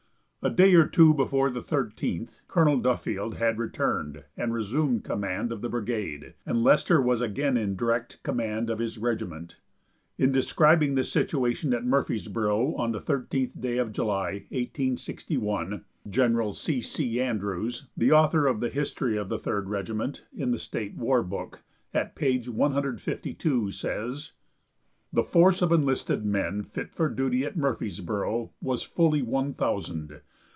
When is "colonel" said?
2.47-2.77